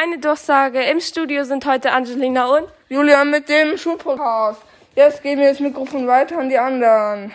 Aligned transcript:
Eine 0.00 0.20
Durchsage. 0.20 0.80
Im 0.84 1.00
Studio 1.00 1.42
sind 1.42 1.66
heute 1.66 1.90
Angelina 1.90 2.46
und 2.56 2.68
Julian 2.88 3.32
mit 3.32 3.48
dem 3.48 3.76
Schulpodcast. 3.76 4.62
Jetzt 4.94 5.24
geben 5.24 5.40
wir 5.40 5.48
das 5.48 5.58
Mikrofon 5.58 6.06
weiter 6.06 6.38
an 6.38 6.48
die 6.48 6.56
anderen. 6.56 7.32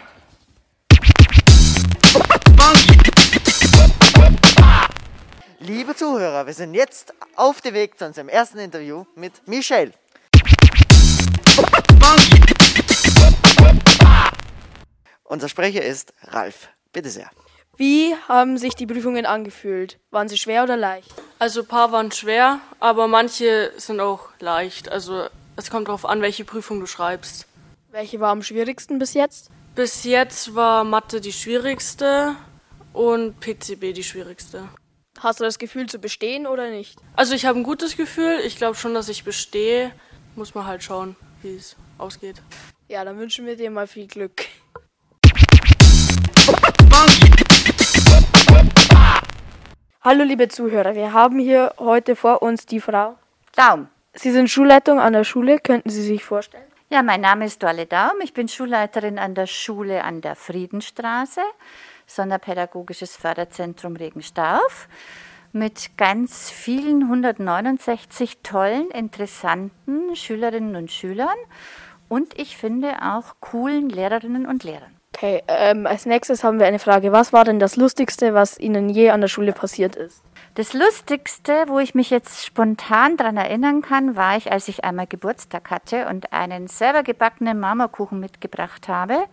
Liebe 5.59 5.93
Zuhörer, 5.93 6.45
wir 6.45 6.53
sind 6.53 6.73
jetzt 6.73 7.13
auf 7.35 7.59
dem 7.59 7.73
Weg 7.73 7.99
zu 7.99 8.05
unserem 8.05 8.29
ersten 8.29 8.59
Interview 8.59 9.03
mit 9.15 9.45
Michelle. 9.45 9.91
Unser 15.25 15.49
Sprecher 15.49 15.83
ist 15.83 16.13
Ralf. 16.21 16.69
Bitte 16.93 17.09
sehr. 17.09 17.29
Wie 17.75 18.13
haben 18.27 18.59
sich 18.59 18.75
die 18.75 18.85
Prüfungen 18.85 19.25
angefühlt? 19.25 19.97
Waren 20.11 20.29
sie 20.29 20.37
schwer 20.37 20.63
oder 20.63 20.77
leicht? 20.77 21.11
Also 21.39 21.61
ein 21.61 21.67
paar 21.67 21.91
waren 21.91 22.11
schwer, 22.11 22.59
aber 22.79 23.07
manche 23.07 23.71
sind 23.77 23.99
auch 23.99 24.29
leicht. 24.39 24.89
Also 24.89 25.27
es 25.55 25.71
kommt 25.71 25.87
darauf 25.87 26.05
an, 26.05 26.21
welche 26.21 26.45
Prüfung 26.45 26.79
du 26.79 26.85
schreibst. 26.85 27.47
Welche 27.89 28.19
war 28.19 28.29
am 28.29 28.43
schwierigsten 28.43 28.99
bis 28.99 29.15
jetzt? 29.15 29.49
Bis 29.73 30.03
jetzt 30.03 30.53
war 30.53 30.83
Mathe 30.83 31.19
die 31.19 31.33
schwierigste 31.33 32.35
und 32.93 33.39
PCB 33.39 33.93
die 33.93 34.03
schwierigste. 34.03 34.69
Hast 35.19 35.39
du 35.39 35.43
das 35.43 35.57
Gefühl 35.57 35.87
zu 35.87 35.97
bestehen 35.97 36.45
oder 36.45 36.69
nicht? 36.69 36.99
Also 37.15 37.33
ich 37.33 37.47
habe 37.47 37.59
ein 37.59 37.63
gutes 37.63 37.97
Gefühl. 37.97 38.39
Ich 38.45 38.57
glaube 38.57 38.75
schon, 38.75 38.93
dass 38.93 39.09
ich 39.09 39.23
bestehe. 39.23 39.91
Muss 40.35 40.53
man 40.53 40.67
halt 40.67 40.83
schauen, 40.83 41.15
wie 41.41 41.55
es 41.55 41.75
ausgeht. 41.97 42.39
Ja, 42.87 43.03
dann 43.03 43.17
wünschen 43.17 43.47
wir 43.47 43.55
dir 43.55 43.71
mal 43.71 43.87
viel 43.87 44.05
Glück. 44.05 44.45
Hallo 50.05 50.25
liebe 50.25 50.49
Zuhörer, 50.49 50.95
wir 50.95 51.13
haben 51.13 51.39
hier 51.39 51.75
heute 51.79 52.17
vor 52.17 52.41
uns 52.41 52.65
die 52.65 52.81
Frau. 52.81 53.15
Daum. 53.55 53.87
Sie 54.13 54.31
sind 54.31 54.49
Schulleitung 54.49 54.99
an 54.99 55.13
der 55.13 55.23
Schule, 55.23 55.59
könnten 55.59 55.89
Sie 55.89 56.01
sich 56.01 56.25
vorstellen? 56.25 56.65
Ja, 56.89 57.01
mein 57.01 57.21
Name 57.21 57.45
ist 57.45 57.63
Dorle 57.63 57.85
Daum. 57.85 58.19
Ich 58.21 58.33
bin 58.33 58.49
Schulleiterin 58.49 59.17
an 59.17 59.33
der 59.33 59.47
Schule 59.47 60.03
an 60.03 60.19
der 60.19 60.35
Friedenstraße, 60.35 61.39
Sonderpädagogisches 62.05 63.15
Förderzentrum 63.15 63.95
Regenstauf, 63.95 64.89
mit 65.53 65.97
ganz 65.97 66.51
vielen 66.51 67.03
169 67.03 68.39
tollen, 68.43 68.91
interessanten 68.91 70.17
Schülerinnen 70.17 70.75
und 70.75 70.91
Schülern 70.91 71.37
und 72.09 72.37
ich 72.37 72.57
finde 72.57 72.97
auch 73.03 73.35
coolen 73.39 73.87
Lehrerinnen 73.87 74.47
und 74.47 74.65
Lehrern. 74.65 74.93
Okay, 75.15 75.43
ähm, 75.47 75.85
als 75.85 76.05
nächstes 76.05 76.43
haben 76.43 76.59
wir 76.59 76.65
eine 76.65 76.79
Frage. 76.79 77.11
Was 77.11 77.31
war 77.33 77.45
denn 77.45 77.59
das 77.59 77.75
Lustigste, 77.75 78.33
was 78.33 78.59
Ihnen 78.59 78.89
je 78.89 79.11
an 79.11 79.21
der 79.21 79.27
Schule 79.27 79.53
passiert 79.53 79.95
ist? 79.95 80.23
Das 80.55 80.73
Lustigste, 80.73 81.65
wo 81.67 81.79
ich 81.79 81.95
mich 81.95 82.09
jetzt 82.09 82.45
spontan 82.45 83.15
daran 83.17 83.37
erinnern 83.37 83.81
kann, 83.81 84.15
war 84.15 84.37
ich, 84.37 84.51
als 84.51 84.67
ich 84.67 84.83
einmal 84.83 85.07
Geburtstag 85.07 85.69
hatte 85.69 86.07
und 86.07 86.33
einen 86.33 86.67
selber 86.67 87.03
gebackenen 87.03 87.59
Marmorkuchen 87.59 88.19
mitgebracht 88.19 88.87
habe. 88.87 89.25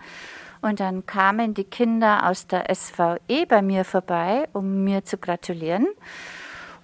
Und 0.61 0.81
dann 0.81 1.07
kamen 1.07 1.55
die 1.55 1.65
Kinder 1.65 2.29
aus 2.29 2.47
der 2.47 2.67
SVE 2.75 3.47
bei 3.49 3.63
mir 3.63 3.85
vorbei, 3.85 4.49
um 4.53 4.85
mir 4.85 5.05
zu 5.05 5.17
gratulieren 5.17 5.87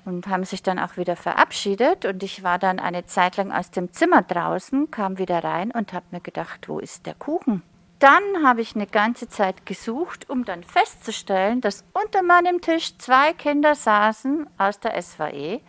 und 0.06 0.26
haben 0.28 0.44
sich 0.44 0.62
dann 0.62 0.78
auch 0.78 0.96
wieder 0.96 1.16
verabschiedet. 1.16 2.06
Und 2.06 2.22
ich 2.22 2.42
war 2.42 2.58
dann 2.58 2.78
eine 2.78 3.04
Zeit 3.04 3.36
lang 3.36 3.52
aus 3.52 3.70
dem 3.70 3.92
Zimmer 3.92 4.22
draußen, 4.22 4.90
kam 4.90 5.18
wieder 5.18 5.44
rein 5.44 5.70
und 5.70 5.92
habe 5.92 6.06
mir 6.12 6.20
gedacht, 6.20 6.68
wo 6.68 6.78
ist 6.78 7.04
der 7.04 7.14
Kuchen? 7.14 7.62
Dann 7.98 8.22
habe 8.44 8.60
ich 8.60 8.74
eine 8.74 8.86
ganze 8.86 9.28
Zeit 9.28 9.64
gesucht, 9.64 10.28
um 10.28 10.44
dann 10.44 10.62
festzustellen, 10.62 11.62
dass 11.62 11.84
unter 11.94 12.22
meinem 12.22 12.60
Tisch 12.60 12.96
zwei 12.98 13.32
Kinder 13.32 13.74
saßen 13.74 14.46
aus 14.58 14.78
der 14.80 15.00
SVE 15.00 15.60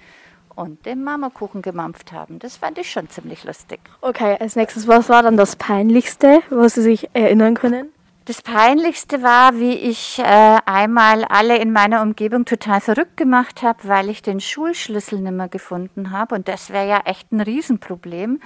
und 0.55 0.85
den 0.85 1.03
Marmorkuchen 1.03 1.61
gemampft 1.61 2.11
haben. 2.11 2.39
Das 2.39 2.57
fand 2.57 2.77
ich 2.79 2.91
schon 2.91 3.09
ziemlich 3.09 3.45
lustig. 3.45 3.79
Okay, 4.01 4.35
als 4.39 4.55
nächstes, 4.57 4.87
was 4.87 5.07
war 5.07 5.23
dann 5.23 5.37
das 5.37 5.55
Peinlichste, 5.55 6.41
was 6.49 6.73
Sie 6.73 6.81
sich 6.81 7.09
erinnern 7.13 7.55
können? 7.55 7.91
Das 8.27 8.41
Peinlichste 8.41 9.23
war, 9.23 9.57
wie 9.57 9.71
ich 9.71 10.19
äh, 10.19 10.57
einmal 10.65 11.23
alle 11.23 11.59
in 11.59 11.71
meiner 11.71 12.01
Umgebung 12.01 12.43
total 12.43 12.81
verrückt 12.81 13.15
gemacht 13.15 13.61
habe, 13.61 13.87
weil 13.87 14.09
ich 14.09 14.21
den 14.21 14.41
Schulschlüssel 14.41 15.21
nicht 15.21 15.31
mehr 15.31 15.47
gefunden 15.47 16.11
habe. 16.11 16.35
Und 16.35 16.49
das 16.49 16.69
wäre 16.71 16.89
ja 16.89 17.01
echt 17.05 17.31
ein 17.31 17.39
Riesenproblem, 17.39 18.41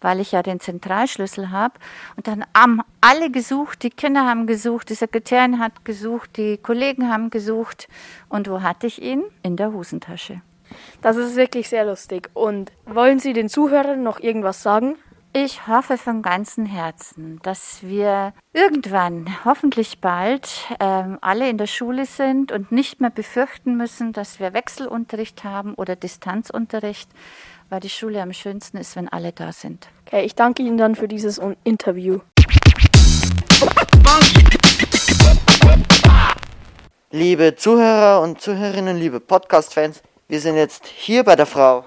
weil 0.00 0.20
ich 0.20 0.32
ja 0.32 0.42
den 0.42 0.60
Zentralschlüssel 0.60 1.50
habe. 1.50 1.74
Und 2.16 2.26
dann 2.26 2.44
haben 2.56 2.80
alle 3.00 3.30
gesucht, 3.30 3.82
die 3.82 3.90
Kinder 3.90 4.26
haben 4.26 4.46
gesucht, 4.46 4.90
die 4.90 4.94
Sekretärin 4.94 5.58
hat 5.58 5.84
gesucht, 5.84 6.36
die 6.36 6.56
Kollegen 6.58 7.10
haben 7.10 7.30
gesucht. 7.30 7.88
Und 8.28 8.48
wo 8.50 8.62
hatte 8.62 8.86
ich 8.86 9.02
ihn? 9.02 9.24
In 9.42 9.56
der 9.56 9.72
Hosentasche. 9.72 10.42
Das 11.00 11.16
ist 11.16 11.36
wirklich 11.36 11.68
sehr 11.68 11.84
lustig. 11.84 12.30
Und 12.34 12.72
wollen 12.84 13.18
Sie 13.18 13.32
den 13.32 13.48
Zuhörern 13.48 14.02
noch 14.02 14.20
irgendwas 14.20 14.62
sagen? 14.62 14.96
Ich 15.34 15.66
hoffe 15.66 15.98
von 15.98 16.22
ganzem 16.22 16.64
Herzen, 16.64 17.38
dass 17.42 17.82
wir 17.82 18.32
irgendwann, 18.54 19.28
hoffentlich 19.44 20.00
bald, 20.00 20.48
ähm, 20.80 21.18
alle 21.20 21.50
in 21.50 21.58
der 21.58 21.66
Schule 21.66 22.06
sind 22.06 22.50
und 22.50 22.72
nicht 22.72 23.00
mehr 23.02 23.10
befürchten 23.10 23.76
müssen, 23.76 24.14
dass 24.14 24.40
wir 24.40 24.54
Wechselunterricht 24.54 25.44
haben 25.44 25.74
oder 25.74 25.96
Distanzunterricht, 25.96 27.10
weil 27.70 27.80
die 27.80 27.90
Schule 27.90 28.22
am 28.22 28.32
schönsten 28.32 28.76
ist, 28.78 28.96
wenn 28.96 29.08
alle 29.08 29.32
da 29.32 29.52
sind. 29.52 29.88
Okay, 30.06 30.24
ich 30.24 30.34
danke 30.34 30.62
Ihnen 30.62 30.78
dann 30.78 30.94
für 30.94 31.08
dieses 31.08 31.40
Interview. 31.64 32.20
Liebe 37.10 37.56
Zuhörer 37.56 38.20
und 38.20 38.40
Zuhörerinnen, 38.40 38.96
liebe 38.98 39.20
Podcast-Fans, 39.20 40.02
wir 40.28 40.40
sind 40.40 40.56
jetzt 40.56 40.86
hier 40.86 41.24
bei 41.24 41.36
der 41.36 41.46
Frau 41.46 41.84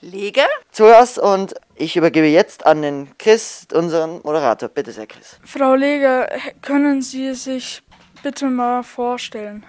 Leger? 0.00 0.46
zuerst 0.72 1.18
und 1.18 1.54
ich 1.76 1.96
übergebe 1.96 2.26
jetzt 2.26 2.66
an 2.66 2.82
den 2.82 3.08
Chris, 3.18 3.66
unseren 3.72 4.20
Moderator. 4.24 4.68
Bitte 4.68 4.90
sehr, 4.90 5.06
Chris. 5.06 5.38
Frau 5.44 5.74
Leger, 5.74 6.28
können 6.60 7.02
Sie 7.02 7.34
sich 7.34 7.82
bitte 8.22 8.46
mal 8.46 8.82
vorstellen? 8.82 9.64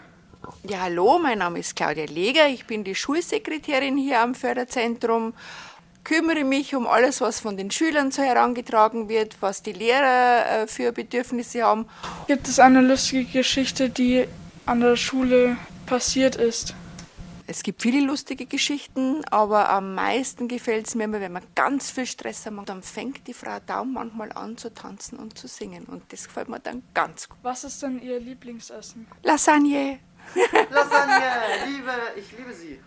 Ja, 0.68 0.82
hallo, 0.82 1.20
mein 1.20 1.40
Name 1.40 1.60
ist 1.60 1.76
Claudia 1.76 2.06
Leger. 2.06 2.48
Ich 2.48 2.66
bin 2.66 2.84
die 2.84 2.96
Schulsekretärin 2.96 3.98
hier 3.98 4.22
am 4.22 4.36
Förderzentrum. 4.36 5.34
Kümmere 6.04 6.44
mich 6.44 6.76
um 6.76 6.86
alles, 6.86 7.22
was 7.22 7.40
von 7.40 7.56
den 7.56 7.72
Schülern 7.72 8.12
so 8.12 8.22
herangetragen 8.22 9.08
wird, 9.08 9.38
was 9.42 9.62
die 9.62 9.72
Lehrer 9.72 10.64
äh, 10.64 10.68
für 10.68 10.92
Bedürfnisse 10.92 11.64
haben. 11.64 11.86
Gibt 12.28 12.48
es 12.48 12.60
eine 12.60 12.82
lustige 12.82 13.26
Geschichte, 13.26 13.90
die 13.90 14.28
an 14.66 14.82
der 14.82 14.98
Schule 14.98 15.58
passiert 15.86 16.36
ist? 16.36 16.76
Es 17.46 17.62
gibt 17.62 17.82
viele 17.82 18.00
lustige 18.00 18.46
Geschichten, 18.46 19.24
aber 19.30 19.70
am 19.70 19.96
meisten 19.96 20.48
gefällt 20.48 20.88
es 20.88 20.96
mir 20.96 21.04
immer, 21.04 21.20
wenn 21.20 21.34
wir 21.34 21.42
ganz 21.56 21.92
viel 21.92 22.06
Stress 22.06 22.46
haben. 22.46 22.64
Dann 22.66 22.82
fängt 22.82 23.28
die 23.28 23.34
Frau 23.34 23.58
Daum 23.66 23.94
manchmal 23.94 24.32
an 24.32 24.56
zu 24.56 24.74
tanzen 24.74 25.20
und 25.20 25.38
zu 25.38 25.48
singen. 25.48 25.84
Und 25.86 26.04
das 26.10 26.26
gefällt 26.26 26.48
mir 26.48 26.62
dann 26.62 26.84
ganz 26.94 27.28
gut. 27.28 27.38
Was 27.44 27.66
ist 27.66 27.84
denn 27.84 28.02
Ihr 28.02 28.20
Lieblingsessen? 28.20 29.08
Lasagne. 29.24 30.00
Lasagne, 30.70 31.32
liebe, 31.68 31.92
ich 32.16 32.32
liebe 32.38 32.54
Sie. 32.54 32.80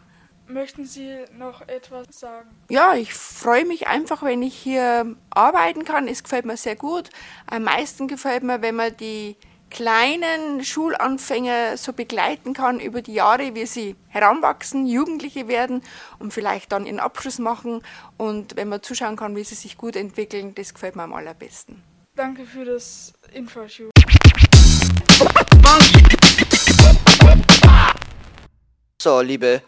Möchten 0.48 0.84
Sie 0.84 1.24
noch 1.32 1.66
etwas 1.66 2.06
sagen? 2.10 2.48
Ja, 2.68 2.94
ich 2.94 3.12
freue 3.14 3.64
mich 3.64 3.88
einfach, 3.88 4.22
wenn 4.22 4.42
ich 4.42 4.56
hier 4.56 5.16
arbeiten 5.30 5.84
kann. 5.84 6.06
Es 6.06 6.22
gefällt 6.22 6.44
mir 6.44 6.56
sehr 6.56 6.76
gut. 6.76 7.10
Am 7.46 7.64
meisten 7.64 8.06
gefällt 8.06 8.44
mir, 8.44 8.62
wenn 8.62 8.76
man 8.76 8.96
die 8.96 9.36
kleinen 9.70 10.64
Schulanfänger 10.64 11.76
so 11.76 11.92
begleiten 11.92 12.54
kann 12.54 12.78
über 12.78 13.02
die 13.02 13.14
Jahre, 13.14 13.54
wie 13.54 13.66
sie 13.66 13.96
heranwachsen, 14.08 14.86
Jugendliche 14.86 15.48
werden 15.48 15.82
und 16.18 16.32
vielleicht 16.32 16.70
dann 16.72 16.86
ihren 16.86 17.00
Abschluss 17.00 17.38
machen. 17.38 17.82
Und 18.16 18.56
wenn 18.56 18.68
man 18.68 18.82
zuschauen 18.82 19.16
kann, 19.16 19.34
wie 19.34 19.44
sie 19.44 19.56
sich 19.56 19.76
gut 19.76 19.96
entwickeln, 19.96 20.54
das 20.54 20.72
gefällt 20.72 20.96
mir 20.96 21.02
am 21.02 21.12
allerbesten. 21.12 21.82
Danke 22.14 22.46
für 22.46 22.64
das 22.64 23.12
Interview. 23.32 23.90
So, 28.98 29.20
liebe 29.20 29.60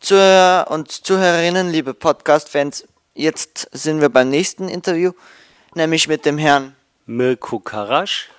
Zuhörer 0.00 0.70
und 0.70 0.90
Zuhörerinnen, 0.90 1.70
liebe 1.70 1.92
Podcast-Fans, 1.92 2.88
jetzt 3.12 3.68
sind 3.72 4.00
wir 4.00 4.08
beim 4.08 4.30
nächsten 4.30 4.70
Interview, 4.70 5.12
nämlich 5.74 6.08
mit 6.08 6.24
dem 6.24 6.38
Herrn. 6.38 6.74
Mirko 7.04 7.60
Karasch. 7.60 8.30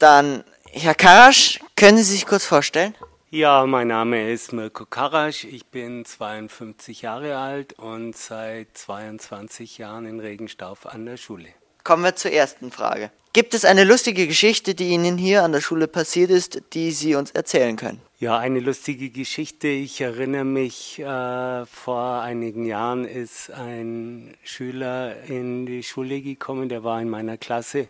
Dann, 0.00 0.42
Herr 0.72 0.96
Karasch, 0.96 1.60
können 1.76 1.98
Sie 1.98 2.02
sich 2.12 2.26
kurz 2.26 2.44
vorstellen? 2.44 2.96
Ja, 3.30 3.64
mein 3.66 3.86
Name 3.86 4.32
ist 4.32 4.52
Mirko 4.52 4.84
Karasch. 4.84 5.44
Ich 5.44 5.66
bin 5.66 6.04
52 6.04 7.02
Jahre 7.02 7.36
alt 7.38 7.74
und 7.74 8.16
seit 8.16 8.76
22 8.76 9.78
Jahren 9.78 10.06
in 10.06 10.18
Regenstauf 10.18 10.86
an 10.86 11.06
der 11.06 11.18
Schule. 11.18 11.50
Kommen 11.84 12.02
wir 12.02 12.16
zur 12.16 12.32
ersten 12.32 12.70
Frage. 12.70 13.10
Gibt 13.34 13.52
es 13.52 13.66
eine 13.66 13.84
lustige 13.84 14.26
Geschichte, 14.26 14.74
die 14.74 14.88
Ihnen 14.88 15.18
hier 15.18 15.42
an 15.42 15.52
der 15.52 15.60
Schule 15.60 15.86
passiert 15.86 16.30
ist, 16.30 16.62
die 16.72 16.92
Sie 16.92 17.14
uns 17.14 17.30
erzählen 17.32 17.76
können? 17.76 18.00
Ja, 18.18 18.38
eine 18.38 18.60
lustige 18.60 19.10
Geschichte. 19.10 19.68
Ich 19.68 20.00
erinnere 20.00 20.44
mich, 20.44 20.98
äh, 21.00 21.66
vor 21.66 22.22
einigen 22.22 22.64
Jahren 22.64 23.04
ist 23.04 23.50
ein 23.50 24.34
Schüler 24.44 25.24
in 25.24 25.66
die 25.66 25.82
Schule 25.82 26.22
gekommen, 26.22 26.70
der 26.70 26.84
war 26.84 27.02
in 27.02 27.10
meiner 27.10 27.36
Klasse 27.36 27.88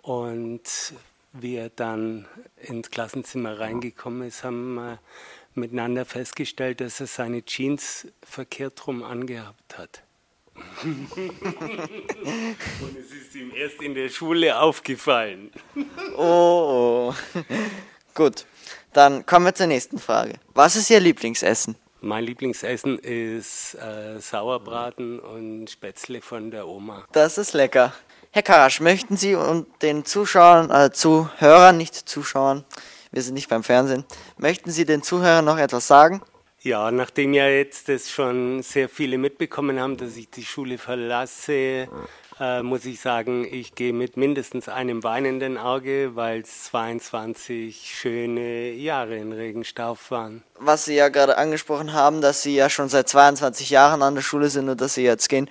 und 0.00 0.62
wie 1.32 1.56
er 1.56 1.68
dann 1.68 2.26
ins 2.56 2.90
Klassenzimmer 2.90 3.60
reingekommen 3.60 4.28
ist, 4.28 4.44
haben 4.44 4.78
äh, 4.78 4.96
miteinander 5.54 6.06
festgestellt, 6.06 6.80
dass 6.80 7.00
er 7.00 7.06
seine 7.06 7.44
Jeans 7.44 8.06
verkehrt 8.22 8.86
rum 8.86 9.02
angehabt 9.02 9.76
hat. 9.76 10.05
Und 10.82 12.96
es 12.98 13.12
ist 13.12 13.34
ihm 13.34 13.52
erst 13.54 13.82
in 13.82 13.94
der 13.94 14.08
Schule 14.08 14.58
aufgefallen. 14.58 15.50
Oh, 16.16 17.12
oh. 17.12 17.14
Gut, 18.14 18.46
dann 18.92 19.26
kommen 19.26 19.46
wir 19.46 19.54
zur 19.54 19.66
nächsten 19.66 19.98
Frage. 19.98 20.34
Was 20.54 20.76
ist 20.76 20.90
Ihr 20.90 21.00
Lieblingsessen? 21.00 21.76
Mein 22.00 22.24
Lieblingsessen 22.24 22.98
ist 22.98 23.74
äh, 23.74 24.20
Sauerbraten 24.20 25.18
und 25.18 25.68
Spätzle 25.68 26.20
von 26.20 26.50
der 26.50 26.66
Oma. 26.66 27.04
Das 27.12 27.36
ist 27.36 27.52
lecker. 27.52 27.92
Herr 28.30 28.42
Karasch, 28.42 28.80
möchten 28.80 29.16
Sie 29.16 29.34
und 29.34 29.66
den 29.82 30.04
Zuschauern, 30.04 30.70
äh, 30.70 30.92
Zuhörern, 30.92 31.78
nicht 31.78 31.94
Zuschauern, 31.94 32.64
wir 33.10 33.22
sind 33.22 33.34
nicht 33.34 33.48
beim 33.48 33.62
Fernsehen, 33.62 34.04
möchten 34.36 34.70
Sie 34.70 34.84
den 34.84 35.02
Zuhörern 35.02 35.44
noch 35.44 35.58
etwas 35.58 35.86
sagen? 35.86 36.22
Ja, 36.66 36.90
nachdem 36.90 37.32
ja 37.32 37.46
jetzt 37.46 37.88
das 37.88 38.10
schon 38.10 38.60
sehr 38.60 38.88
viele 38.88 39.18
mitbekommen 39.18 39.78
haben, 39.78 39.96
dass 39.96 40.16
ich 40.16 40.28
die 40.30 40.44
Schule 40.44 40.78
verlasse, 40.78 41.86
äh, 42.40 42.62
muss 42.64 42.84
ich 42.86 42.98
sagen, 42.98 43.46
ich 43.48 43.76
gehe 43.76 43.92
mit 43.92 44.16
mindestens 44.16 44.68
einem 44.68 45.04
weinenden 45.04 45.58
Auge, 45.58 46.16
weil 46.16 46.40
es 46.40 46.64
22 46.64 47.94
schöne 47.96 48.72
Jahre 48.72 49.16
in 49.16 49.30
Regenstauf 49.30 50.10
waren. 50.10 50.42
Was 50.58 50.86
Sie 50.86 50.96
ja 50.96 51.08
gerade 51.08 51.38
angesprochen 51.38 51.92
haben, 51.92 52.20
dass 52.20 52.42
Sie 52.42 52.56
ja 52.56 52.68
schon 52.68 52.88
seit 52.88 53.08
22 53.08 53.70
Jahren 53.70 54.02
an 54.02 54.16
der 54.16 54.22
Schule 54.22 54.48
sind 54.48 54.68
und 54.68 54.80
dass 54.80 54.94
Sie 54.94 55.04
jetzt 55.04 55.28
gehen. 55.28 55.48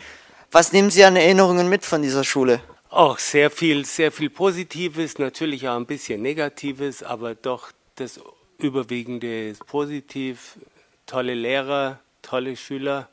Was 0.51 0.73
nehmen 0.73 0.89
Sie 0.89 1.05
an 1.05 1.15
Erinnerungen 1.15 1.69
mit 1.69 1.85
von 1.85 2.01
dieser 2.01 2.25
Schule? 2.25 2.59
Auch 2.89 3.19
sehr 3.19 3.49
viel, 3.49 3.85
sehr 3.85 4.11
viel 4.11 4.29
Positives, 4.29 5.17
natürlich 5.17 5.65
auch 5.69 5.77
ein 5.77 5.85
bisschen 5.85 6.21
Negatives, 6.21 7.03
aber 7.03 7.35
doch 7.35 7.71
das 7.95 8.19
Überwiegende 8.57 9.47
ist 9.47 9.65
positiv. 9.65 10.57
Tolle 11.05 11.35
Lehrer, 11.35 11.99
tolle 12.23 12.55
Schüler, 12.55 13.07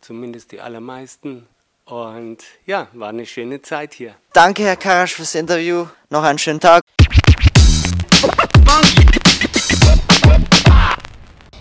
zumindest 0.00 0.52
die 0.52 0.62
allermeisten. 0.62 1.46
Und 1.84 2.38
ja, 2.64 2.88
war 2.94 3.10
eine 3.10 3.26
schöne 3.26 3.60
Zeit 3.60 3.92
hier. 3.92 4.14
Danke, 4.32 4.62
Herr 4.62 4.76
Karasch, 4.76 5.12
fürs 5.12 5.34
Interview. 5.34 5.86
Noch 6.08 6.22
einen 6.22 6.38
schönen 6.38 6.58
Tag. 6.58 6.82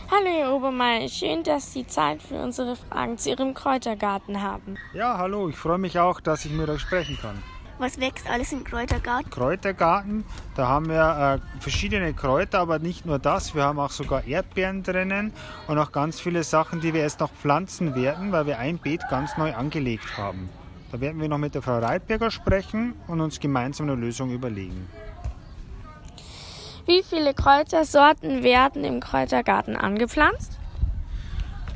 Hallo, 0.10 0.30
Herr 0.30 0.54
Obermeier. 0.54 1.10
Schön, 1.10 1.44
dass 1.44 1.74
Sie 1.74 1.86
Zeit 1.86 2.22
für 2.24 2.36
unsere 2.36 2.78
Fragen 2.78 3.18
zu 3.18 3.32
Ihrem 3.32 3.54
Kräutergarten 3.54 4.42
haben. 4.42 4.78
Ja, 4.94 5.18
hallo. 5.18 5.50
Ich 5.50 5.58
freue 5.58 5.80
mich 5.80 6.00
auch, 6.00 6.22
dass 6.22 6.46
ich 6.46 6.52
mit 6.54 6.70
euch 6.70 6.80
sprechen 6.80 7.18
kann. 7.22 7.44
Was 7.84 8.00
wächst 8.00 8.30
alles 8.30 8.54
im 8.54 8.64
Kräutergarten? 8.64 9.30
Kräutergarten, 9.30 10.24
da 10.56 10.70
haben 10.70 10.88
wir 10.88 11.42
äh, 11.42 11.62
verschiedene 11.62 12.14
Kräuter, 12.14 12.60
aber 12.60 12.80
nicht 12.80 13.06
nur 13.06 13.20
das. 13.20 13.56
Wir 13.56 13.64
haben 13.64 13.78
auch 13.78 13.90
sogar 13.90 14.24
Erdbeeren 14.24 14.84
drinnen 14.84 15.34
und 15.68 15.78
auch 15.78 15.92
ganz 15.92 16.22
viele 16.22 16.46
Sachen, 16.46 16.80
die 16.80 16.94
wir 16.94 17.02
erst 17.02 17.20
noch 17.20 17.30
pflanzen 17.34 17.94
werden, 17.94 18.32
weil 18.32 18.46
wir 18.46 18.58
ein 18.58 18.78
Beet 18.78 19.02
ganz 19.10 19.36
neu 19.36 19.54
angelegt 19.54 20.18
haben. 20.18 20.48
Da 20.94 21.02
werden 21.02 21.20
wir 21.20 21.28
noch 21.28 21.40
mit 21.40 21.56
der 21.56 21.62
Frau 21.62 21.78
Reitberger 21.80 22.32
sprechen 22.32 22.94
und 23.08 23.20
uns 23.20 23.42
gemeinsam 23.42 23.90
eine 23.90 24.00
Lösung 24.00 24.32
überlegen. 24.32 24.88
Wie 26.86 27.04
viele 27.04 27.34
Kräutersorten 27.34 28.44
werden 28.44 28.86
im 28.86 29.02
Kräutergarten 29.02 29.76
angepflanzt? 29.76 30.58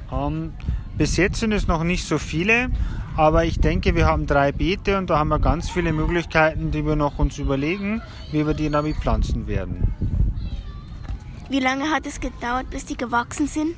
Ähm, 0.10 0.54
bis 0.98 1.18
jetzt 1.18 1.42
sind 1.42 1.52
es 1.52 1.68
noch 1.68 1.84
nicht 1.84 2.08
so 2.08 2.18
viele, 2.18 2.70
aber 3.18 3.46
ich 3.46 3.60
denke, 3.60 3.96
wir 3.96 4.06
haben 4.06 4.28
drei 4.28 4.52
Beete 4.52 4.98
und 4.98 5.10
da 5.10 5.18
haben 5.18 5.30
wir 5.30 5.40
ganz 5.40 5.70
viele 5.70 5.92
Möglichkeiten, 5.92 6.70
die 6.72 6.86
wir 6.86 6.96
noch 6.96 7.18
uns 7.18 7.40
überlegen, 7.40 8.02
wie 8.32 8.46
wir 8.46 8.54
die 8.54 8.70
damit 8.70 8.98
pflanzen 8.98 9.48
werden. 9.48 9.94
Wie 11.50 11.60
lange 11.60 11.90
hat 11.90 12.06
es 12.06 12.20
gedauert, 12.20 12.70
bis 12.70 12.86
die 12.86 12.96
gewachsen 12.96 13.48
sind? 13.48 13.76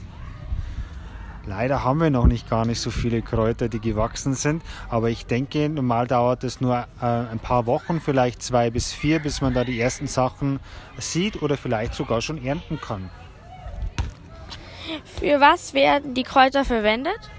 Leider 1.45 1.83
haben 1.83 2.01
wir 2.01 2.09
noch 2.09 2.27
nicht 2.27 2.49
gar 2.49 2.65
nicht 2.65 2.81
so 2.81 2.91
viele 2.91 3.21
Kräuter, 3.21 3.69
die 3.69 3.79
gewachsen 3.79 4.33
sind, 4.33 4.61
aber 4.89 5.09
ich 5.09 5.25
denke, 5.25 5.69
normal 5.69 6.05
dauert 6.05 6.43
es 6.43 6.59
nur 6.59 6.85
äh, 7.01 7.05
ein 7.05 7.39
paar 7.39 7.65
Wochen, 7.65 8.01
vielleicht 8.01 8.43
zwei 8.43 8.69
bis 8.69 8.91
vier, 8.91 9.19
bis 9.19 9.39
man 9.41 9.53
da 9.53 9.63
die 9.63 9.79
ersten 9.79 10.07
Sachen 10.07 10.59
sieht 10.97 11.41
oder 11.41 11.57
vielleicht 11.57 11.95
sogar 11.95 12.21
schon 12.21 12.43
ernten 12.43 12.79
kann. 12.81 13.09
Für 15.17 15.39
was 15.39 15.73
werden 15.73 16.13
die 16.13 16.23
Kräuter 16.23 16.65
verwendet? 16.65 17.31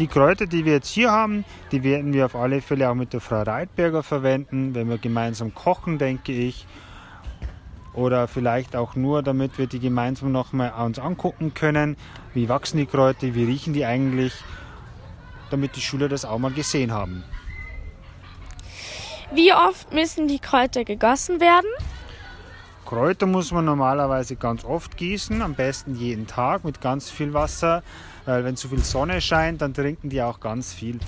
Die 0.00 0.08
Kräuter, 0.08 0.46
die 0.46 0.64
wir 0.64 0.72
jetzt 0.72 0.88
hier 0.88 1.12
haben, 1.12 1.44
die 1.70 1.84
werden 1.84 2.12
wir 2.12 2.26
auf 2.26 2.34
alle 2.34 2.60
Fälle 2.60 2.90
auch 2.90 2.96
mit 2.96 3.12
der 3.12 3.20
Frau 3.20 3.42
Reitberger 3.42 4.02
verwenden, 4.02 4.74
wenn 4.74 4.88
wir 4.88 4.98
gemeinsam 4.98 5.54
kochen, 5.54 5.98
denke 5.98 6.32
ich. 6.32 6.66
Oder 7.92 8.26
vielleicht 8.26 8.74
auch 8.74 8.96
nur, 8.96 9.22
damit 9.22 9.56
wir 9.56 9.68
die 9.68 9.78
gemeinsam 9.78 10.32
nochmal 10.32 10.72
uns 10.84 10.98
angucken 10.98 11.54
können. 11.54 11.96
Wie 12.34 12.48
wachsen 12.48 12.78
die 12.78 12.86
Kräuter, 12.86 13.36
wie 13.36 13.44
riechen 13.44 13.72
die 13.72 13.84
eigentlich, 13.84 14.32
damit 15.50 15.76
die 15.76 15.80
Schüler 15.80 16.08
das 16.08 16.24
auch 16.24 16.38
mal 16.38 16.50
gesehen 16.50 16.90
haben. 16.90 17.22
Wie 19.32 19.52
oft 19.52 19.92
müssen 19.92 20.26
die 20.26 20.40
Kräuter 20.40 20.82
gegossen 20.82 21.40
werden? 21.40 21.70
Kräuter 22.84 23.26
muss 23.26 23.50
man 23.50 23.64
normalerweise 23.64 24.36
ganz 24.36 24.64
oft 24.64 24.96
gießen, 24.96 25.40
am 25.40 25.54
besten 25.54 25.94
jeden 25.96 26.26
Tag 26.26 26.64
mit 26.64 26.80
ganz 26.80 27.10
viel 27.10 27.32
Wasser, 27.32 27.82
weil 28.26 28.44
wenn 28.44 28.56
zu 28.56 28.68
viel 28.68 28.84
Sonne 28.84 29.20
scheint, 29.20 29.62
dann 29.62 29.72
trinken 29.72 30.10
die 30.10 30.22
auch 30.22 30.38
ganz 30.38 30.72
viel. 30.72 30.98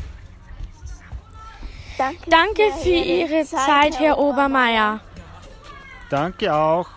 Danke, 1.99 2.19
Danke 2.29 2.63
für 2.83 2.89
Ihre 2.89 3.45
Zeit, 3.45 3.99
Herr 3.99 4.19
Obermeier. 4.19 5.01
Danke 6.11 6.55
auch. 6.55 6.89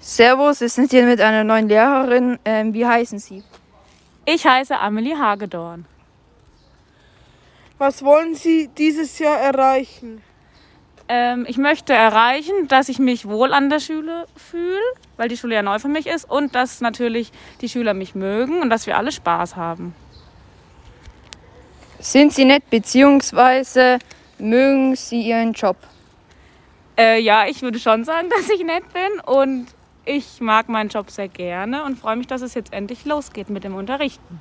Servus, 0.00 0.60
wir 0.60 0.68
sind 0.68 0.90
hier 0.90 1.06
mit 1.06 1.20
einer 1.20 1.42
neuen 1.42 1.68
Lehrerin. 1.68 2.38
Ähm, 2.44 2.74
wie 2.74 2.86
heißen 2.86 3.18
Sie? 3.18 3.42
Ich 4.26 4.46
heiße 4.46 4.78
Amelie 4.78 5.16
Hagedorn. 5.16 5.86
Was 7.84 8.04
wollen 8.04 8.36
Sie 8.36 8.70
dieses 8.78 9.18
Jahr 9.18 9.40
erreichen? 9.40 10.22
Ähm, 11.08 11.44
ich 11.48 11.58
möchte 11.58 11.92
erreichen, 11.92 12.68
dass 12.68 12.88
ich 12.88 13.00
mich 13.00 13.26
wohl 13.26 13.52
an 13.52 13.70
der 13.70 13.80
Schule 13.80 14.28
fühle, 14.36 14.78
weil 15.16 15.28
die 15.28 15.36
Schule 15.36 15.56
ja 15.56 15.62
neu 15.62 15.80
für 15.80 15.88
mich 15.88 16.06
ist 16.06 16.30
und 16.30 16.54
dass 16.54 16.80
natürlich 16.80 17.32
die 17.60 17.68
Schüler 17.68 17.92
mich 17.92 18.14
mögen 18.14 18.60
und 18.62 18.70
dass 18.70 18.86
wir 18.86 18.96
alle 18.96 19.10
Spaß 19.10 19.56
haben. 19.56 19.96
Sind 21.98 22.32
Sie 22.32 22.44
nett 22.44 22.70
bzw. 22.70 23.98
mögen 24.38 24.94
Sie 24.94 25.20
Ihren 25.20 25.52
Job? 25.52 25.76
Äh, 26.96 27.20
ja, 27.20 27.48
ich 27.48 27.62
würde 27.62 27.80
schon 27.80 28.04
sagen, 28.04 28.28
dass 28.36 28.48
ich 28.48 28.62
nett 28.64 28.84
bin 28.92 29.20
und 29.26 29.66
ich 30.04 30.40
mag 30.40 30.68
meinen 30.68 30.88
Job 30.88 31.10
sehr 31.10 31.26
gerne 31.26 31.82
und 31.82 31.98
freue 31.98 32.14
mich, 32.14 32.28
dass 32.28 32.42
es 32.42 32.54
jetzt 32.54 32.72
endlich 32.72 33.04
losgeht 33.06 33.50
mit 33.50 33.64
dem 33.64 33.74
Unterrichten. 33.74 34.40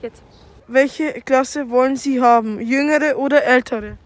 Jetzt. 0.00 0.22
Welche 0.72 1.14
Klasse 1.22 1.68
wollen 1.68 1.96
Sie 1.96 2.20
haben? 2.20 2.60
Jüngere 2.60 3.18
oder 3.18 3.42
ältere? 3.42 3.98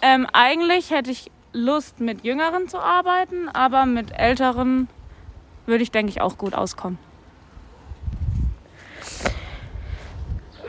Ähm, 0.00 0.26
eigentlich 0.32 0.90
hätte 0.90 1.10
ich 1.10 1.30
Lust, 1.52 2.00
mit 2.00 2.24
Jüngeren 2.24 2.66
zu 2.66 2.78
arbeiten, 2.78 3.50
aber 3.50 3.84
mit 3.84 4.10
Älteren 4.18 4.88
würde 5.66 5.82
ich, 5.82 5.90
denke 5.90 6.08
ich, 6.08 6.22
auch 6.22 6.38
gut 6.38 6.54
auskommen. 6.54 6.98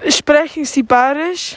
Sprechen 0.09 0.65
Sie 0.65 0.83
Bayerisch? 0.83 1.55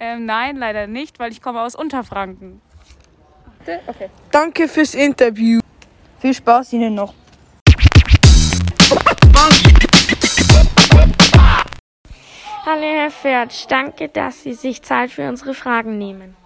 Ähm, 0.00 0.24
nein, 0.24 0.56
leider 0.56 0.86
nicht, 0.86 1.18
weil 1.18 1.32
ich 1.32 1.42
komme 1.42 1.60
aus 1.60 1.74
Unterfranken. 1.74 2.62
Okay. 3.86 4.08
Danke 4.30 4.68
fürs 4.68 4.94
Interview. 4.94 5.60
Viel 6.18 6.32
Spaß 6.32 6.72
Ihnen 6.72 6.94
noch. 6.94 7.12
Hallo 12.64 12.82
Herr 12.82 13.10
Pferd, 13.10 13.72
danke, 13.72 14.08
dass 14.08 14.44
Sie 14.44 14.54
sich 14.54 14.82
Zeit 14.82 15.10
für 15.10 15.28
unsere 15.28 15.52
Fragen 15.52 15.98
nehmen. 15.98 16.36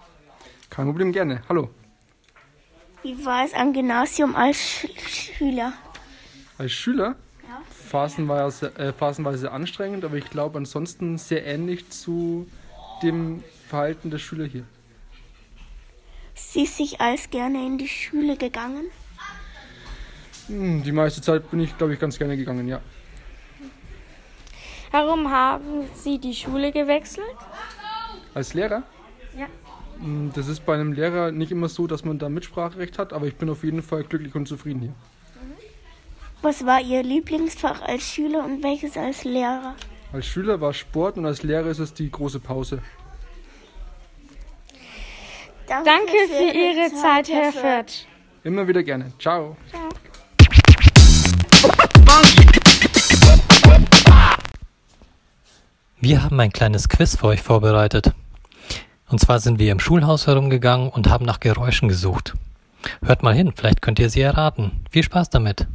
Kein 0.71 0.87
Problem, 0.87 1.11
gerne. 1.11 1.43
Hallo. 1.47 1.69
Wie 3.03 3.23
war 3.23 3.45
es 3.45 3.53
am 3.53 3.71
Gymnasium 3.71 4.35
als 4.35 4.57
Schüler? 4.57 5.73
Als 6.57 6.71
Schüler? 6.71 7.15
Ja. 7.47 7.61
Phasenweise, 7.69 8.75
äh, 8.79 8.93
phasenweise 8.93 9.51
anstrengend, 9.51 10.03
aber 10.05 10.15
ich 10.15 10.27
glaube 10.31 10.57
ansonsten 10.57 11.19
sehr 11.19 11.45
ähnlich 11.45 11.87
zu 11.91 12.47
dem 13.03 13.43
Verhalten 13.67 14.09
der 14.09 14.17
Schüler 14.17 14.45
hier. 14.45 14.63
Sie 16.33 16.65
sich 16.65 16.99
als 16.99 17.29
gerne 17.29 17.63
in 17.63 17.77
die 17.77 17.87
Schule 17.87 18.37
gegangen? 18.37 18.85
Hm, 20.47 20.81
die 20.81 20.91
meiste 20.91 21.21
Zeit 21.21 21.51
bin 21.51 21.59
ich, 21.59 21.77
glaube 21.77 21.93
ich, 21.93 21.99
ganz 21.99 22.17
gerne 22.17 22.35
gegangen, 22.37 22.67
ja. 22.67 22.81
Warum 24.91 25.29
haben 25.31 25.87
Sie 25.95 26.17
die 26.19 26.33
Schule 26.33 26.71
gewechselt? 26.71 27.25
Als 28.33 28.53
Lehrer? 28.53 28.83
Ja. 29.37 29.47
Hm, 29.99 30.31
Das 30.35 30.47
ist 30.47 30.65
bei 30.65 30.75
einem 30.75 30.93
Lehrer 30.93 31.31
nicht 31.31 31.51
immer 31.51 31.69
so, 31.69 31.87
dass 31.87 32.05
man 32.05 32.19
da 32.19 32.29
Mitspracherecht 32.29 32.97
hat, 32.99 33.13
aber 33.13 33.25
ich 33.27 33.35
bin 33.35 33.49
auf 33.49 33.63
jeden 33.63 33.81
Fall 33.83 34.03
glücklich 34.03 34.33
und 34.35 34.47
zufrieden 34.47 34.81
hier. 34.81 34.93
Was 36.41 36.65
war 36.65 36.79
Ihr 36.81 37.01
Lieblingsfach 37.03 37.81
als 37.81 38.03
Schüler 38.03 38.45
und 38.45 38.63
welches 38.63 38.95
als 38.95 39.23
Lehrer? 39.23 39.75
Als 40.13 40.25
Schüler 40.27 40.61
war 40.61 40.73
Sport 40.73 41.17
und 41.17 41.25
als 41.25 41.43
Lehrer 41.43 41.67
ist 41.67 41.79
es 41.79 41.93
die 41.93 42.09
große 42.11 42.39
Pause. 42.39 42.81
Danke 45.67 46.13
für 46.29 46.57
Ihre 46.57 46.93
Zeit, 46.93 47.27
Herr 47.29 47.51
Fürth. 47.51 48.05
Immer 48.43 48.67
wieder 48.67 48.83
gerne. 48.83 49.11
Ciao. 49.19 49.57
Wir 55.99 56.23
haben 56.23 56.39
ein 56.39 56.51
kleines 56.51 56.89
Quiz 56.89 57.15
für 57.17 57.25
euch 57.25 57.41
vorbereitet. 57.41 58.13
Und 59.09 59.19
zwar 59.19 59.39
sind 59.39 59.57
wir 59.57 59.71
im 59.71 59.79
Schulhaus 59.79 60.27
herumgegangen 60.27 60.89
und 60.89 61.09
haben 61.09 61.25
nach 61.25 61.39
Geräuschen 61.39 61.89
gesucht. 61.89 62.35
Hört 63.03 63.23
mal 63.23 63.33
hin, 63.33 63.51
vielleicht 63.55 63.81
könnt 63.81 63.97
ihr 63.97 64.11
sie 64.11 64.21
erraten. 64.21 64.85
Viel 64.91 65.01
Spaß 65.01 65.31
damit. 65.31 65.65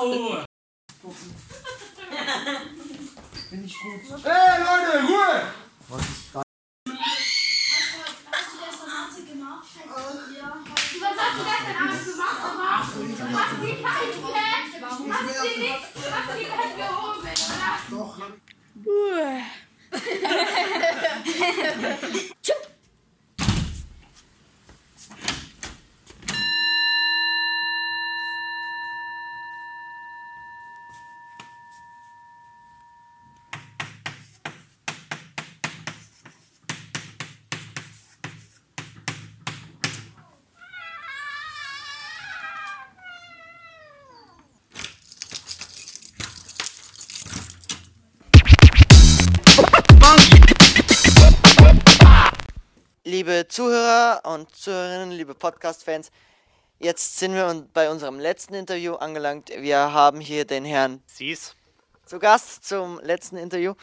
Au! 0.00 0.44
Finde 3.48 3.66
ich 3.66 3.76
gut. 3.80 4.24
Hey 4.24 4.60
Leute, 4.60 5.06
Ruhe! 5.06 5.42
Was 5.88 6.00
ist 6.00 6.34
da? 6.34 6.42
Was 11.00 11.16
hast 11.18 11.29
du 11.40 11.50
gestern 11.50 11.76
Abend 11.80 12.04
gemacht? 12.04 12.36
Ach, 12.40 12.92
du 12.92 13.38
hast 13.38 13.62
die 13.62 13.74
Kette, 13.76 14.39
Liebe 53.30 53.46
Zuhörer 53.46 54.22
und 54.24 54.52
Zuhörerinnen, 54.56 55.12
liebe 55.12 55.36
Podcast-Fans, 55.36 56.10
jetzt 56.80 57.20
sind 57.20 57.34
wir 57.34 57.64
bei 57.72 57.88
unserem 57.88 58.18
letzten 58.18 58.54
Interview 58.54 58.94
angelangt. 58.94 59.50
Wir 59.56 59.92
haben 59.92 60.18
hier 60.20 60.44
den 60.44 60.64
Herrn 60.64 61.00
Sies 61.06 61.54
zu 62.04 62.18
Gast 62.18 62.66
zum 62.66 62.98
letzten 63.04 63.36
Interview. 63.36 63.74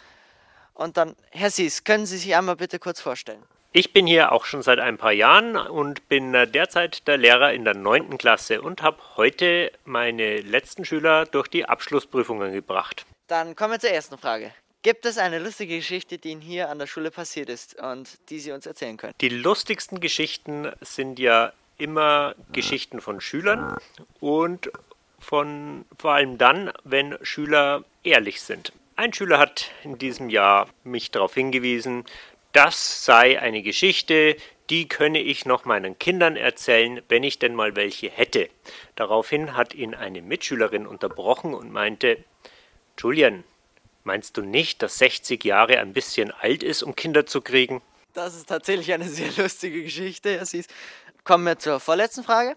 Und 0.73 0.97
dann, 0.97 1.15
Herr 1.31 1.49
Sies, 1.49 1.85
können 1.85 2.05
Sie 2.05 2.17
sich 2.17 2.35
einmal 2.35 2.57
bitte 2.57 2.77
kurz 2.77 2.99
vorstellen? 2.99 3.41
Ich 3.71 3.93
bin 3.93 4.05
hier 4.05 4.33
auch 4.33 4.43
schon 4.43 4.63
seit 4.63 4.79
ein 4.79 4.97
paar 4.97 5.13
Jahren 5.13 5.55
und 5.55 6.09
bin 6.09 6.33
äh, 6.33 6.45
derzeit 6.45 7.07
der 7.07 7.15
Lehrer 7.15 7.53
in 7.53 7.63
der 7.63 7.73
9. 7.73 8.17
Klasse 8.17 8.61
und 8.61 8.81
habe 8.81 8.97
heute 9.15 9.71
meine 9.85 10.41
letzten 10.41 10.83
Schüler 10.83 11.25
durch 11.25 11.47
die 11.47 11.63
Abschlussprüfungen 11.63 12.51
gebracht. 12.51 13.05
Dann 13.27 13.55
kommen 13.55 13.71
wir 13.71 13.79
zur 13.79 13.91
ersten 13.91 14.17
Frage. 14.17 14.51
Gibt 14.87 15.05
es 15.05 15.17
eine 15.17 15.39
lustige 15.39 15.75
Geschichte, 15.75 16.17
die 16.17 16.29
Ihnen 16.29 16.39
hier 16.39 16.69
an 16.69 16.79
der 16.79 16.87
Schule 16.87 17.11
passiert 17.11 17.49
ist 17.49 17.77
und 17.77 18.07
die 18.29 18.39
Sie 18.39 18.53
uns 18.53 18.65
erzählen 18.65 18.95
können? 18.95 19.13
Die 19.19 19.27
lustigsten 19.27 19.99
Geschichten 19.99 20.71
sind 20.79 21.19
ja 21.19 21.51
immer 21.77 22.35
Geschichten 22.53 23.01
von 23.01 23.19
Schülern 23.19 23.75
und 24.21 24.71
von 25.19 25.83
vor 25.99 26.13
allem 26.13 26.37
dann, 26.37 26.71
wenn 26.85 27.17
Schüler 27.21 27.83
ehrlich 28.05 28.39
sind. 28.41 28.71
Ein 28.95 29.11
Schüler 29.11 29.39
hat 29.39 29.71
in 29.83 29.97
diesem 29.97 30.29
Jahr 30.29 30.69
mich 30.85 31.11
darauf 31.11 31.33
hingewiesen, 31.33 32.05
das 32.53 33.03
sei 33.03 33.41
eine 33.41 33.63
Geschichte, 33.63 34.37
die 34.69 34.87
könne 34.87 35.19
ich 35.19 35.45
noch 35.45 35.65
meinen 35.65 35.99
Kindern 35.99 36.37
erzählen, 36.37 37.01
wenn 37.09 37.23
ich 37.23 37.39
denn 37.39 37.55
mal 37.55 37.75
welche 37.75 38.09
hätte. 38.09 38.47
Daraufhin 38.95 39.57
hat 39.57 39.75
ihn 39.75 39.93
eine 39.93 40.21
Mitschülerin 40.21 40.87
unterbrochen 40.87 41.53
und 41.53 41.73
meinte, 41.73 42.23
Julian, 42.97 43.43
meinst 44.07 44.37
du 44.37 44.41
nicht, 44.41 44.81
dass 44.81 44.97
60 44.97 45.43
Jahre 45.43 45.77
ein 45.77 45.93
bisschen 45.93 46.31
alt 46.31 46.63
ist, 46.63 46.81
um 46.81 46.95
Kinder 46.95 47.27
zu 47.27 47.41
kriegen? 47.41 47.83
Das 48.13 48.35
ist 48.35 48.49
tatsächlich 48.49 48.91
eine 48.93 49.07
sehr 49.07 49.29
lustige 49.37 49.83
Geschichte, 49.83 50.37
Herr 50.37 50.45
Sies. 50.47 50.65
Kommen 51.23 51.43
wir 51.43 51.59
zur 51.59 51.79
vorletzten 51.79 52.23
Frage. 52.23 52.55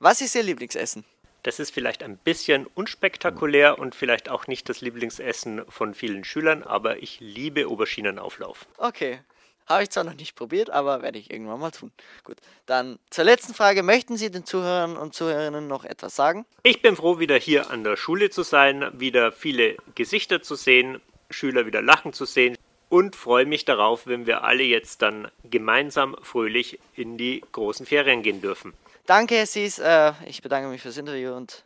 Was 0.00 0.20
ist 0.20 0.34
Ihr 0.34 0.42
Lieblingsessen? 0.42 1.04
Das 1.44 1.60
ist 1.60 1.70
vielleicht 1.70 2.02
ein 2.02 2.18
bisschen 2.18 2.66
unspektakulär 2.66 3.78
und 3.78 3.94
vielleicht 3.94 4.28
auch 4.28 4.48
nicht 4.48 4.68
das 4.68 4.80
Lieblingsessen 4.80 5.62
von 5.68 5.94
vielen 5.94 6.24
Schülern, 6.24 6.62
aber 6.62 7.00
ich 7.02 7.20
liebe 7.20 7.68
Auberginenauflauf. 7.68 8.66
Okay. 8.76 9.20
Habe 9.68 9.82
ich 9.82 9.90
zwar 9.90 10.04
noch 10.04 10.14
nicht 10.14 10.34
probiert, 10.34 10.70
aber 10.70 11.02
werde 11.02 11.18
ich 11.18 11.30
irgendwann 11.30 11.60
mal 11.60 11.70
tun. 11.70 11.92
Gut. 12.24 12.38
Dann 12.64 12.98
zur 13.10 13.24
letzten 13.24 13.52
Frage. 13.52 13.82
Möchten 13.82 14.16
Sie 14.16 14.30
den 14.30 14.46
Zuhörern 14.46 14.96
und 14.96 15.14
Zuhörerinnen 15.14 15.68
noch 15.68 15.84
etwas 15.84 16.16
sagen? 16.16 16.46
Ich 16.62 16.80
bin 16.80 16.96
froh, 16.96 17.18
wieder 17.18 17.36
hier 17.36 17.70
an 17.70 17.84
der 17.84 17.96
Schule 17.96 18.30
zu 18.30 18.42
sein, 18.42 18.90
wieder 18.98 19.30
viele 19.30 19.76
Gesichter 19.94 20.40
zu 20.40 20.54
sehen, 20.54 21.02
Schüler 21.30 21.66
wieder 21.66 21.82
lachen 21.82 22.14
zu 22.14 22.24
sehen 22.24 22.56
und 22.88 23.14
freue 23.14 23.44
mich 23.44 23.66
darauf, 23.66 24.06
wenn 24.06 24.26
wir 24.26 24.42
alle 24.44 24.62
jetzt 24.62 25.02
dann 25.02 25.30
gemeinsam 25.44 26.16
fröhlich 26.22 26.78
in 26.96 27.18
die 27.18 27.44
großen 27.52 27.84
Ferien 27.84 28.22
gehen 28.22 28.40
dürfen. 28.40 28.72
Danke, 29.04 29.36
Herr 29.36 29.46
Sies. 29.46 29.78
Äh, 29.78 30.12
ich 30.26 30.40
bedanke 30.40 30.68
mich 30.68 30.80
fürs 30.80 30.96
Interview 30.96 31.32
und 31.32 31.64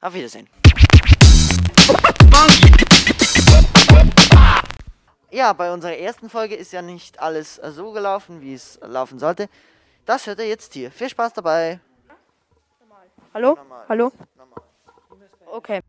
auf 0.00 0.14
Wiedersehen. 0.14 0.48
Ja, 5.34 5.52
bei 5.52 5.72
unserer 5.72 5.96
ersten 5.96 6.30
Folge 6.30 6.54
ist 6.54 6.72
ja 6.72 6.80
nicht 6.80 7.18
alles 7.18 7.58
äh, 7.58 7.72
so 7.72 7.90
gelaufen, 7.90 8.40
wie 8.40 8.54
es 8.54 8.78
laufen 8.82 9.18
sollte. 9.18 9.48
Das 10.06 10.28
hört 10.28 10.38
ihr 10.38 10.46
jetzt 10.46 10.72
hier. 10.74 10.92
Viel 10.92 11.08
Spaß 11.08 11.32
dabei. 11.32 11.80
Hallo? 13.34 13.58
Hallo? 13.88 14.12
Okay. 15.46 15.80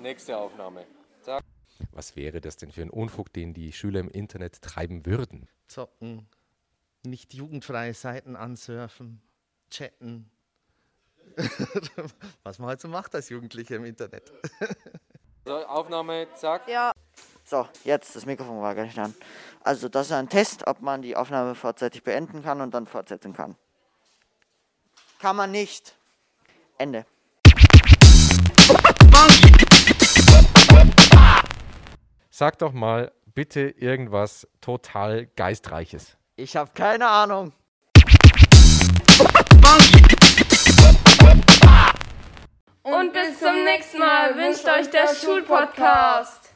Nächste 0.00 0.36
Aufnahme. 0.36 0.84
Zack. 1.20 1.44
Was 1.92 2.16
wäre 2.16 2.40
das 2.40 2.56
denn 2.56 2.72
für 2.72 2.82
ein 2.82 2.90
Unfug, 2.90 3.32
den 3.32 3.54
die 3.54 3.72
Schüler 3.72 4.00
im 4.00 4.10
Internet 4.10 4.60
treiben 4.62 5.06
würden? 5.06 5.46
Zocken, 5.68 6.28
nicht 7.04 7.34
jugendfreie 7.34 7.94
Seiten 7.94 8.34
ansurfen, 8.34 9.22
chatten. 9.70 10.28
Was 12.42 12.58
man 12.58 12.70
halt 12.70 12.80
so 12.80 12.88
macht 12.88 13.14
als 13.14 13.28
Jugendlicher 13.28 13.76
im 13.76 13.84
Internet. 13.84 14.32
So, 15.44 15.54
Aufnahme, 15.66 16.26
zack. 16.34 16.66
Ja. 16.66 16.92
So, 17.50 17.66
jetzt, 17.82 18.14
das 18.14 18.26
Mikrofon 18.26 18.60
war 18.60 18.74
gar 18.74 18.84
nicht 18.84 18.98
an. 18.98 19.14
Also, 19.64 19.88
das 19.88 20.08
ist 20.08 20.12
ein 20.12 20.28
Test, 20.28 20.66
ob 20.66 20.82
man 20.82 21.00
die 21.00 21.16
Aufnahme 21.16 21.54
vorzeitig 21.54 22.02
beenden 22.02 22.42
kann 22.42 22.60
und 22.60 22.74
dann 22.74 22.86
fortsetzen 22.86 23.32
kann. 23.32 23.56
Kann 25.18 25.34
man 25.34 25.50
nicht. 25.50 25.96
Ende. 26.76 27.06
Sag 32.28 32.58
doch 32.58 32.74
mal 32.74 33.12
bitte 33.24 33.60
irgendwas 33.60 34.46
total 34.60 35.24
Geistreiches. 35.34 36.18
Ich 36.36 36.54
habe 36.54 36.70
keine 36.74 37.08
Ahnung. 37.08 37.54
Und 42.82 43.12
bis 43.14 43.38
zum 43.38 43.64
nächsten 43.64 44.00
Mal 44.00 44.36
wünscht 44.36 44.66
euch 44.66 44.90
der 44.90 45.14
Schulpodcast. 45.14 46.48